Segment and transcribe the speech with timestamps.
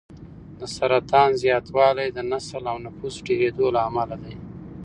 [0.59, 4.35] د سرطان زیاتوالی د نسل او نفوس ډېرېدو له امله دی.